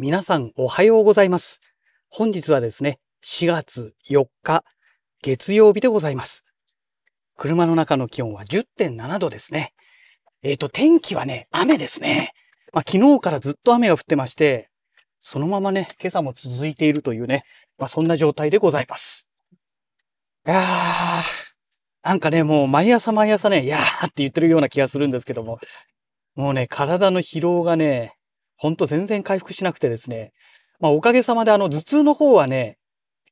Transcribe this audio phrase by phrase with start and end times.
[0.00, 1.60] 皆さんおはようございます。
[2.08, 4.62] 本日はですね、4月4日、
[5.24, 6.44] 月曜日でございます。
[7.36, 9.72] 車の中の気温は10.7度ですね。
[10.44, 12.30] えっ、と、天気はね、雨ですね。
[12.72, 14.70] まあ、昨日からずっと雨が降ってまして、
[15.20, 17.42] そのままね、今朝も続いているというね、
[17.76, 19.26] まあ、そんな状態でございます。
[20.46, 20.64] いやー、
[22.04, 25.58] なんかね、もう毎朝毎朝ね、いやーって言ってるような気がするんですけども、
[26.36, 28.14] もうね、体の疲労がね、
[28.58, 30.32] ほんと全然回復しなくてですね。
[30.80, 32.76] まあおかげさまであの頭痛の方はね、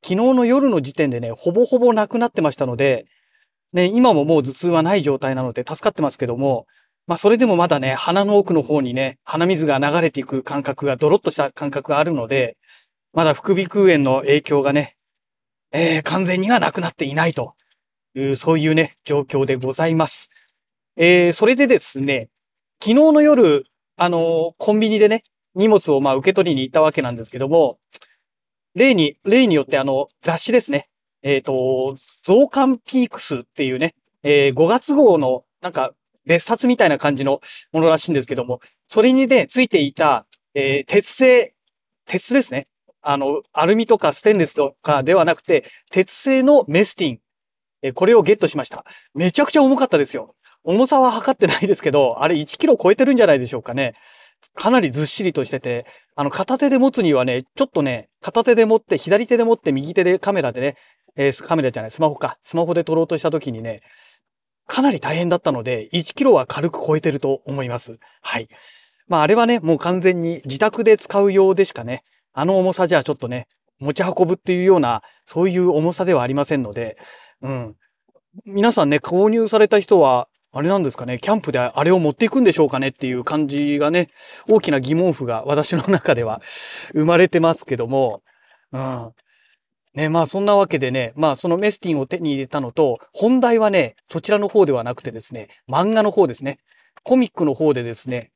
[0.03, 3.07] 昨日の夜の時点でね、ほぼほぼなくなってましたので、
[3.73, 6.67] ね、今ももう頭痛はない状態なので助かってますけども、
[7.07, 12.57] まあそれでもまだね、鼻の奥の方にね、鼻水が流れていく感覚が、ドロッとした感覚があるので、
[13.13, 14.97] まだ副鼻腔炎の影響がね、
[15.73, 17.55] えー、完全にはなくなっていないと
[18.15, 20.31] いう、そういうね、状況でございます。
[20.97, 22.29] えー、それでですね、
[22.83, 23.65] 昨日の夜、
[23.97, 27.79] あのーコンビニでね、荷物をまあ受け取りに行ったわけなんですけども、
[28.75, 30.89] 例に、例によってあの、雑誌ですね。
[31.23, 35.95] えっ、と、増刊ピークスっていうね、えー5月号のなんか
[36.27, 37.41] 別冊みたいな感じの
[37.73, 41.55] ものらしいんですけども、それにね、ついていた、えー鉄製、
[42.07, 42.69] 鉄ですね。
[43.03, 47.21] あの、アルミとかステンレスとかではなくて、鉄製のメスティン。
[47.83, 48.85] えーこれをゲットしました。
[49.15, 50.35] めちゃくちゃ重かったですよ。
[50.67, 53.95] 重さは測ってないですけど、あれ1キロ超えてるんじゃないでしょうかね。
[54.55, 60.77] かなりずっしりとしてて、あの、片手で持つにはね、ちょっとね、片手で持って、左手で持って、右手でカメラでね、
[61.17, 62.39] えーカメラじゃない、スマホか。
[62.43, 63.81] スマホで撮ろうとした時にね、
[64.67, 67.99] かなり大変だったので、1キロは軽く超えてると思います。
[68.21, 68.49] はい。
[69.07, 73.47] まあ、あれはね、もう完全に自宅で使う用でしかね、あの重さじゃちょっとね、
[73.79, 76.99] 持ち運ぶっていうような、そういう重さではありませんので、
[77.41, 77.77] うん。
[78.45, 84.09] 皆さんね、購入された人は、あれなんですかね、キャンプであれを持っていくんでしょうかねっていう感じがね、
[84.49, 86.41] 大きな疑問符が私の中では
[86.97, 88.23] 生まれてますけども、
[88.73, 89.13] うん。
[89.93, 96.59] ね、まあそんなわけでね、まあそのメスティンを手に入れたのと、本題はね、そちらの方ではなくてですね、漫画の方ですね。
[97.03, 98.31] コミックの方でですね、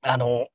[0.00, 0.48] あの、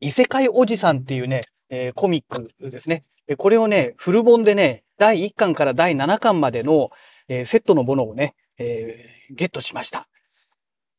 [0.00, 3.04] 異世界おじさんっていうね、えーコミックですね。
[3.36, 6.88] これをね、フル本でね、第1巻から第7巻までの、
[7.28, 10.08] えーセットのものをね、えーゲットしました。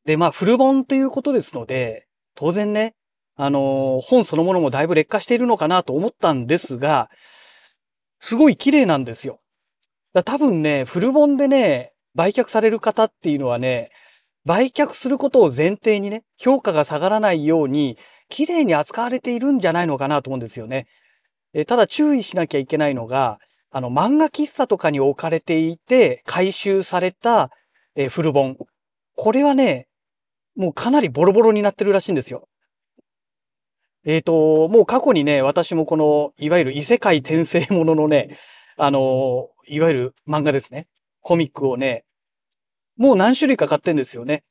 [0.06, 2.96] で、まあ、フル本ということですので、当然ね、
[3.36, 7.10] あのー本そのものもだいぶ劣化しているのかなと思ったんですが、
[8.20, 9.40] すごい綺麗なんですよ。
[10.14, 13.90] だ多分ね、フル本でね、売却される方っていうのはね、
[14.46, 17.98] 売却することを前提にね、評価が下がらないように、
[18.30, 20.88] 綺麗に扱われているんじゃないのかなと思うんですよね。
[21.54, 23.40] えただ注意しなきゃいけないのが、
[23.72, 27.50] あの、漫画喫茶とかに置かれていて、回収された、
[27.96, 28.58] えーフル本。
[29.16, 29.88] これはね、
[30.56, 32.48] もうかなりボロボロになってるらしいんですよ。
[34.06, 38.38] えっ、と、もう過去にね、私もこの、いわゆる異世界転生もののね、
[38.78, 40.88] あのいわゆる漫画ですね。
[41.22, 42.04] コミックをね、
[42.98, 44.44] もう何種類か買ってんですよね。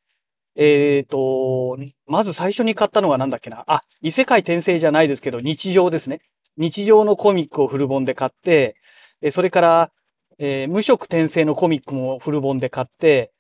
[0.57, 3.65] えっ、と、まず最初に買ったのはなんだっけな。
[3.67, 6.21] あ、異世界転生じゃないですけど、日常ですね。
[6.57, 8.77] 日常のコミックをフル本で買って、
[9.31, 9.91] それから、
[10.39, 13.33] えー無色転生のコミックもフル本で買って、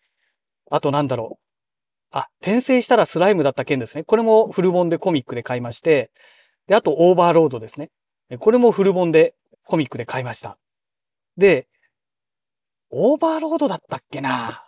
[0.74, 2.16] あとなんだろう。
[2.16, 4.02] あ、転生したらスライムだった件ですね。
[4.02, 6.10] これもフル本でコミックで買いまして、
[6.66, 7.90] で、あとオーバーロードですね。
[8.40, 10.58] これもフル本でコミックで買いました。
[11.36, 11.68] で、
[12.90, 14.64] オーバーロードだったっけな？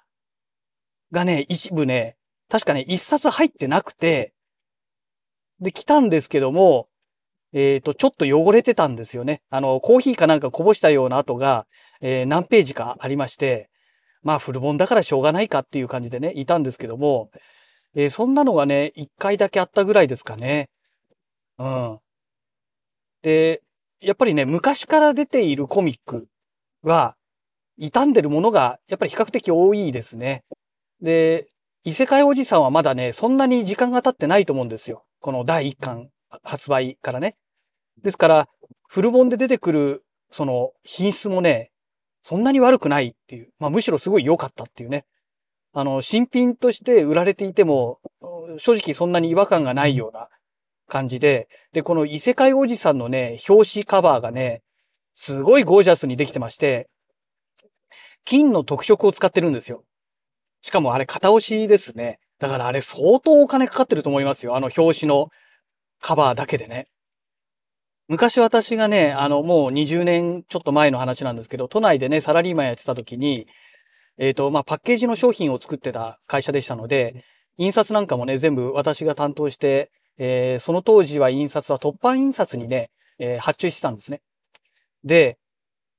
[1.10, 2.16] がね、一部ね、
[2.48, 4.32] 確かね、一冊入ってなくて、
[5.60, 6.88] で、来たんですけども、
[7.52, 9.42] えっ、と、ちょっと汚れてたんですよね。
[9.50, 11.66] あの、コーヒーかなんかこぼしたような跡が、
[12.00, 13.70] えー何ページかありまして、
[14.26, 17.30] まあ、フル本だからしょうがないかっていう感じでね、いたんですけども、
[17.94, 20.68] えーそんなのがね、一回だけあったぐらいですかね。
[21.58, 21.98] うん。
[23.22, 23.62] で、
[24.00, 26.26] やっぱりね、昔から出ているコミック
[26.82, 27.14] は、
[27.80, 30.42] 傷んでるものが、やっぱり比較的多いですね。
[31.00, 31.46] で、
[31.84, 35.04] 異世界おじさんはまだね、そんなに時間が経ってないと思うんですよ。
[35.20, 36.10] この第1巻
[36.42, 37.36] 発売からね。
[38.02, 38.48] ですから、
[38.88, 41.70] フル本で出てくる、その品質もね、
[42.28, 43.52] そんなに悪くないっていう。
[43.60, 45.06] まあむしろすごい良かったっていうね。
[45.72, 48.00] あの、新品として売られていても、
[48.58, 50.28] 正直そんなに違和感がないような
[50.88, 54.64] 感じで、で、この異世界おじさんのね、表紙カバーがね、
[55.14, 56.88] すごいゴージャスにできてまして、
[58.24, 59.84] 金の特色を使ってるんですよ。
[60.62, 62.18] しかもあれ片押しですね。
[62.40, 64.56] だからあれ相当お金かかってると思いますよ。
[64.56, 65.28] あの表紙の
[66.00, 66.88] カバーだけでね。
[68.08, 73.46] 昔私がね、あのもう20年ちょっと前の話なんですけど、都内でね、サラリーマンやってた時に、
[74.18, 77.24] えっ、と、まあ、パッケージの商品を作ってた会社でしたので、
[77.58, 84.22] 印刷なんかもね、全部私が担当して、えー、その当時は印刷は突版印刷にね、えー、発注してたんですね。
[85.04, 85.38] で、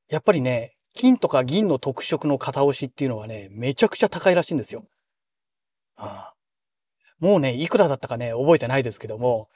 [0.09, 4.85] やっぱりね、金とか銀の特色の型押しっていうのはね、めちゃくちゃ高いらしいんですよ。
[5.95, 6.33] ああ
[7.19, 9.49] もうね、いくらだったかね、覚えてないですけども、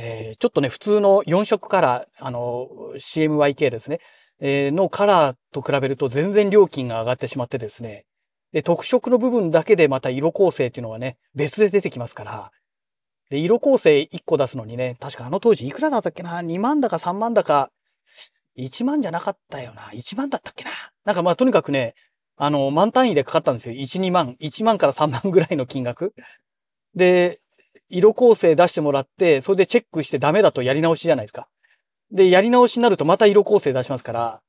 [0.00, 3.98] えー、ちょっとね、普通の4色カラー、あの、CMYK ですね、
[4.38, 8.04] えー、のカラーと比べると全然料金が上がってしまってですね、
[8.52, 12.52] で、特色の部分だけでまた色構成っていうのはね、別で出てきますから、
[13.28, 17.72] で、色構成1個出すのにね、確かあの当時いくらだったっけな ?2 万だか3万だか、
[18.56, 19.82] 1万じゃなかったよな。
[19.92, 20.70] 1万だったっけな？
[21.04, 21.94] なんかまあとにかくね、
[22.36, 23.74] あの、万単位でかかったんですよ。
[23.74, 24.36] 1、2万。
[24.40, 26.14] 1万から3万ぐらいの金額。
[26.94, 27.38] で、
[27.88, 31.48] 色構成出してもらって、それでチェックしてダメだとやり直しじゃないですか。
[32.10, 34.42] で、やり直しになるとまた色構成出しますから、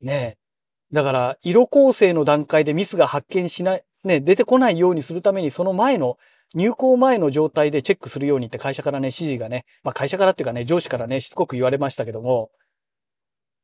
[0.00, 0.94] ねえ。
[0.94, 6.18] だから、色構成の段階でミスが発見しない、ね、出てこないようにするために、その前の、
[6.52, 12.50] 入校前の状態でチェックするようにって会社からね、指示がね、まあ会社からっていうかね、上司からね、しつこく言われましたけども、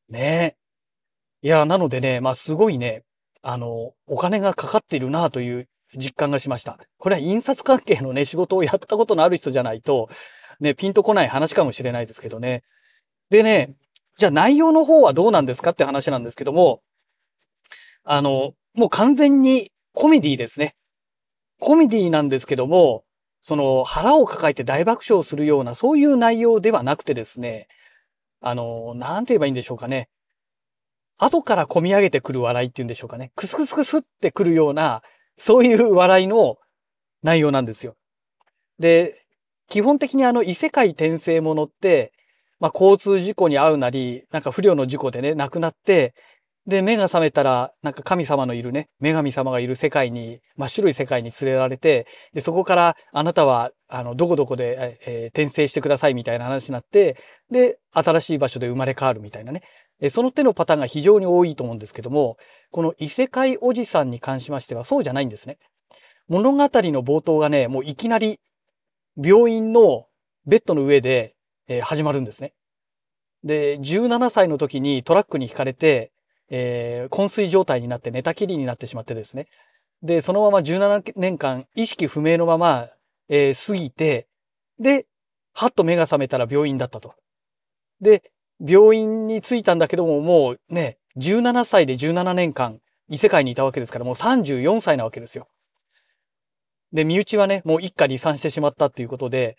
[0.08, 0.56] ね
[1.42, 1.46] え。
[1.46, 3.02] いや、なのでね、まあすごいね、
[3.42, 6.78] あの、お金がかかっているなという実感がしました。
[6.98, 10.08] これは印刷関係のね、仕事をやったことのある人じゃないと、
[10.60, 12.62] ね、ピンとこない話かもしれないですけどね。
[13.30, 13.74] でね、
[14.18, 16.80] じゃあ内容の方はどうなんですかって話なんですけども、
[18.04, 20.74] あの、もう完全にコメディですね。
[21.58, 23.04] コメディなんですけども、
[23.42, 27.68] その腹を抱えて大爆笑するようなそういう内容ではなくてですね、
[28.40, 30.08] あの、なんて言えばいいんでしょうかね。
[31.18, 33.32] 後から込み上げてくる笑いっていうんでしょうかね。
[33.36, 35.02] クスクスクスってくるような、
[35.36, 36.56] そういう笑いの
[37.22, 37.94] 内容なんですよ。
[38.78, 39.14] で、
[39.68, 42.12] 基本的にあの異世界転生ものって、
[42.60, 46.14] まあ交通事故に遭うなり、なんか不良の事故でね、亡くなって、
[46.66, 57.16] で、目が覚めたら、なんか神様のいるね、女神様がいる世界に、真っ白い世界に連れられて、で、そこからあなたは、あの、どこどこで、えー、転生してくださいみたいな話になって、
[57.52, 59.62] で、新しい場所で生まれ変わるみたいなね。
[60.10, 62.37] その手のパターンが非常に多いと思うんですけども、
[62.70, 65.58] この異世界おじさんに関しましてはそうじゃないんですね。
[66.28, 68.40] 物語の冒頭がね、もういきなり
[69.16, 70.06] 病院の
[70.44, 71.34] ベッドの上で、
[71.82, 72.52] 始まるんですね。
[73.43, 76.12] で、17歳の時にトラックにひかれて、
[76.48, 79.48] えー、昏睡状態になって寝たきりになってしまってですね。
[80.02, 82.88] で、そのまま17年間意識不明のまま、
[83.28, 84.28] えー、過ぎて、
[84.78, 85.06] で、
[85.54, 87.14] はっと目が覚めたら病院だったと。
[88.00, 88.31] で、
[88.61, 95.49] 病院に着いたんだけども、もうね、17歳で17年間異世界にいたわけですから、もう34歳なわけですよ。
[96.93, 99.56] で、身内はね、もう一家離散してしまったっていうことで、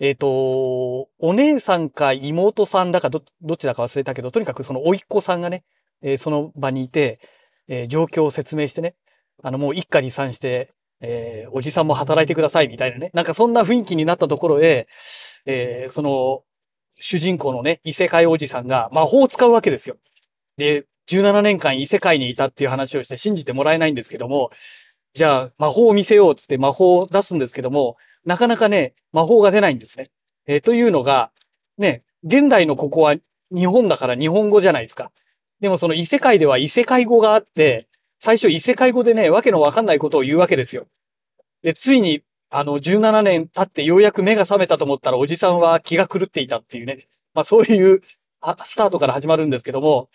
[0.00, 5.64] えっ、ー、と、お姉さんか妹さんだかど、どっちだか忘れたけど、とにかくその甥っ子さんがね、
[6.02, 7.20] えー、その場にいて、
[7.68, 8.96] えー、状況を説明してね、
[9.42, 13.10] あの、もう一家離散して、えー、おじさんも働いてくださいみたいなね。
[13.14, 14.86] なんかそんな雰囲気になったところへ、
[15.46, 16.42] え、その、
[17.00, 19.96] 主人公のね、異世界おじさんが魔法を使うわけですよ。
[20.56, 24.50] で、17年間異世界にいたっていう話をして信じてもらえないんですけども、
[25.14, 30.10] じゃあ魔法を見せようっつって魔法を出すんですけども、なかなかね、魔法が出ないんですね。
[30.46, 31.30] えー、というのが、
[31.78, 33.16] ね、現代のここは
[33.50, 35.12] 日本だから日本語じゃないですか。
[35.60, 37.86] でもその異世界では異世界語があって、
[38.18, 40.86] 最初異世界語でね、わけのわかんないことを言うわけですよ。
[41.62, 47.06] で、ついに、あの、17年経ってようやく目が覚めたと思ったらおじさんは気が狂っていたっていうね。
[47.34, 48.00] まあそういう
[48.64, 50.08] スタートから始まるんですけども、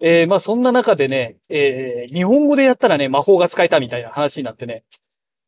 [0.00, 4.84] えー、まあそんな中でね、えー、日本語でやったらね、魔法が使えたみたいな話になってね。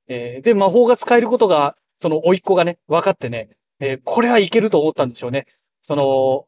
[0.08, 5.47] えー、で、魔法が使えることが、その甥っ子がね、分かってね、え、これはいけると思ったんでしょうね。
[5.82, 6.47] その、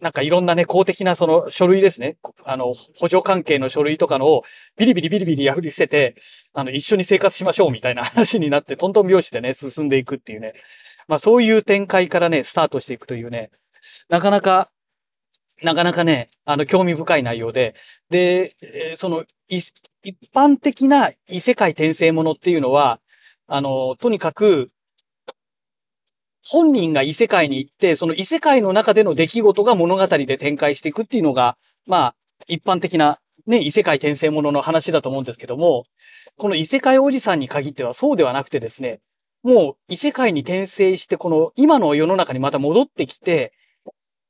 [0.00, 2.16] なんかいろんなね、公的なその書類ですね。
[2.44, 4.42] あの、補助関係の書類とかのを
[4.76, 6.14] ビリビリビリビリ破り捨てて、
[6.54, 10.52] あの、一緒に生活しましょうみたいな 話になって、トントン拍子でね、進んでいくっていうね。
[11.08, 13.50] まあそういう展開からね、スタートしていくというね、
[14.08, 14.70] なかなか、
[15.62, 17.74] なかなかね、あの、興味深い内容で、
[18.10, 18.54] で、
[18.96, 19.72] その、一
[20.32, 23.00] 般的な異世界転生ものっていうのは、
[23.48, 24.70] あの、とにかく、
[26.44, 32.14] 本人が異世界に行って、その異世界の中での出来事が物語で展開していくっていうのが、まあ、
[32.46, 33.18] 一般的な
[33.48, 35.84] ね、異世界転生ものの話だと思うんですけども、
[36.36, 39.00] この異世界おじさんに限ってはそうではなくてですね、
[39.42, 43.54] もう異世界に転生して、この今の世の中にまた戻ってきて、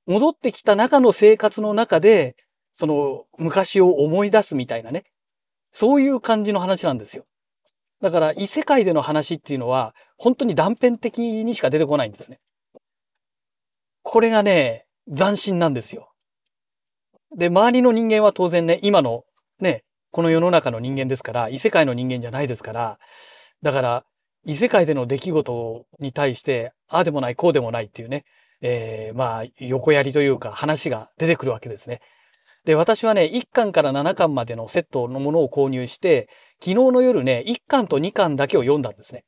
[0.06, 2.36] 戻ってきた中の生活の中で、
[2.74, 5.02] その昔を思い出すみたいなね、
[5.72, 7.24] そういう感じの話なんですよ。
[8.00, 12.40] だから異世界での話っていうのは、本当に断片的にしか出てこないんですね。
[14.02, 16.12] これがね、斬新なんですよ。
[17.37, 19.25] で、周りの人間は当然ね、今の
[19.60, 22.98] ね、この世の中の人間ですから、異世界の人間じゃないですから、
[23.62, 24.04] だから、
[24.44, 28.25] 異世界での出来事に対して、ああでもない、こうでもないっていうね、
[28.60, 32.00] えー、まあ、横やりというか話が出てくるわけですね。
[32.64, 36.28] で、私はね、1巻から7巻までのセットのものを購入して、
[36.60, 39.25] 昨日の夜ね、1巻と2巻だけを読んだんですね。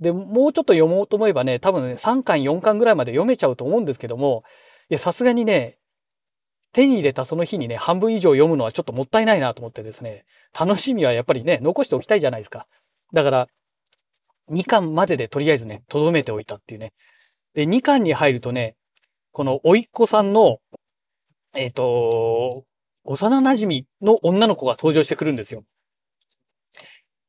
[0.00, 4.44] で、もうちょっと読もうと思えばね、多分ね、3巻、4巻ぐらいまで読めちゃうと思うんですけども、
[4.88, 5.78] いや、さすがにね、
[6.72, 10.24] 手に入れたその日にね、半分以上読むのはちょっともったいないなと思ってですね、
[10.58, 12.66] 楽しみはやっぱりね、残しておきたいじゃないですか。
[13.12, 13.48] だから、
[14.50, 16.92] 2巻まででとりあえずね、留めておいたっていうね。
[17.54, 18.76] で、2巻に入るとね、
[19.32, 20.58] この甥っ子さんの、
[21.54, 22.64] えっ、ー、と、
[23.04, 25.64] 幼馴染の女の子が登場してくるんですよ。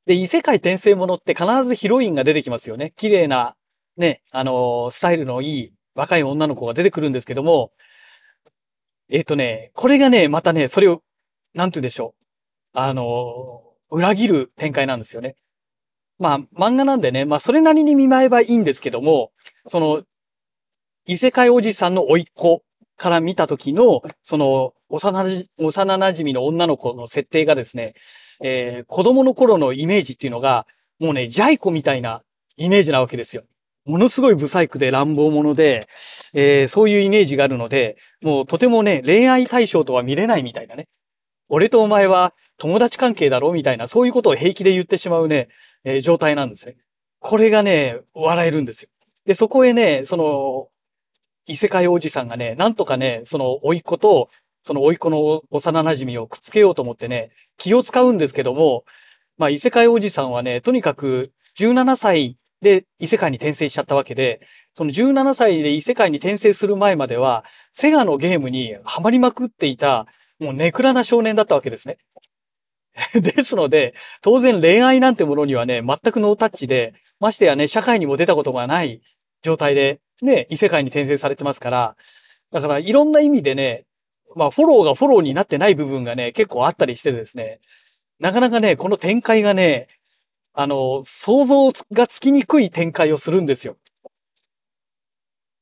[0.05, 2.93] で、異世界転生ものって必ずヒロインが出てきますよね。
[2.96, 3.55] 綺麗な、
[3.98, 7.72] ね、あのー、スタイルのいい若い女の子が出てくるんですけども、
[9.10, 11.01] えっ、ー、とね、これがね、またね、それを、
[11.53, 12.79] なんて言うんでしょう。
[12.79, 15.36] あのー、裏切る展開なんですよね。
[16.17, 19.31] まあ、漫画なんでね、まあ、それなりに見舞えばいいんですけども、
[19.67, 20.03] その、
[21.05, 22.63] 異世界おじさんの甥っ子
[22.96, 27.93] から見た時の、その、幼馴染の女の子の設定がですね、
[28.43, 30.65] えー、子供の頃のイメージっていうのが、
[31.00, 32.24] もうね、ジャイコみたいな
[32.57, 33.43] イメージなわけですよ。
[33.86, 35.88] ものすごい不細工で乱暴者で、
[36.33, 40.88] えー、そういうイメージがあるので、もうとてもね、恋愛対象とは見れないみたいなね。
[41.50, 45.50] 俺とお前は友達関係だろみたいな、そういうことを平気で言ってしまうね、
[45.83, 46.75] えー、状態なんですね。
[47.19, 48.89] これがね、笑えるんですよ。
[49.25, 50.67] で、そこへね、その、
[51.48, 54.29] 異世界おじさんがね、なんとかね、その、甥っ子と、
[54.63, 58.84] その甥っ子の幼馴染をくっつけようと思ってね、気を使うんですけども、
[59.38, 64.41] まあ、異世界おじさんはね、とにかく、17歳で異世界に転生しちゃったわけで、
[64.75, 70.06] その17歳で異世界に転生する前までは、セガのゲームにハマりまくっていた、
[70.39, 71.98] もうネクラな少年だったわけですね。
[73.15, 79.01] ですので、当然恋愛なんてものにはね、全くノータッチで、ましてやね、社会にも出たことがない
[79.44, 81.96] 状態で、ね、異世界に転生されてますから、
[82.51, 83.86] だからいろんな意味でね、
[84.35, 87.59] まあフォローがフォローになってない部分がね、結構あったりしてですね、
[88.19, 89.88] なかなかね、この展開がね、
[90.53, 93.77] あの、想像がつきにくい展開をするんですよ。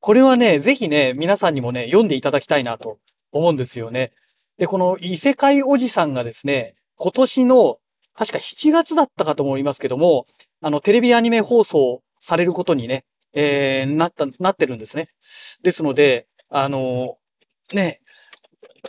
[0.01, 2.99] これはね、ぜひね、皆さんにもね、読んでいただきたいなと
[3.31, 4.11] 思うんですよね。
[4.57, 7.77] で、この異世界おじさんがですね、今年の、
[8.15, 10.25] 確か7月だったかと思いますけども、
[10.61, 15.09] あの、テレビアニメ放送されることにね、えー、なった、なってるんですね。
[15.63, 18.01] ですので、あのー、ね、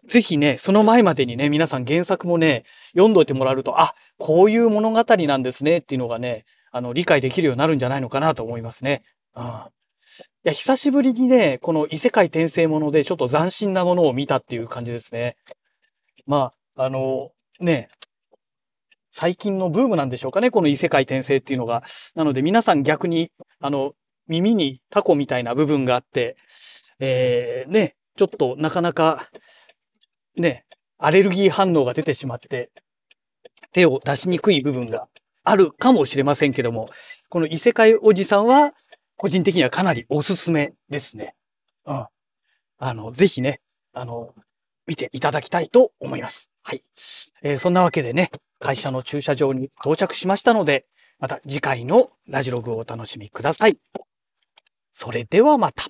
[0.07, 9.03] ぜひね、その前までにね、皆さん原作もね、読んどいてもらえると、あ、こういう物語なんですねっていうのがね、あの、理解できるようになるんじゃないのかなと思いますね。
[9.35, 9.45] うん。
[9.45, 9.49] い
[10.45, 15.37] や、久しぶりにね、この異世界転生ものでちょっと斬新なものを見たっていう感じですね。
[16.27, 17.89] まあ、あの、ね、
[19.11, 21.83] 最近のブームなんでしょうかね、この異世界転生っていうのが。
[22.15, 23.93] なので皆さん逆に、あの、
[24.29, 26.37] 耳にタコみたいな部分があって、
[27.01, 29.29] えー、ね、ちょっとなかなか、
[30.37, 30.65] ね、
[30.99, 32.71] アレルギー反応が出てしまって、
[33.73, 35.09] 手を出しにくい部分が
[35.45, 36.91] あるかもしれませんけども、
[37.29, 38.73] この異世界おじさんは、
[39.17, 41.35] 個人的にはかなりおすすめですね。
[41.85, 42.07] うん。
[42.79, 43.61] あの、ぜひね、
[43.93, 44.35] あの、
[44.87, 46.51] 見ていただきたいと思います。
[46.63, 46.83] はい。
[47.43, 50.87] えー、そんなわけでね、会社の駐車場に到着しましたので、
[51.19, 53.79] また次回のラジログをお楽しみください。
[54.93, 55.85] それではまた。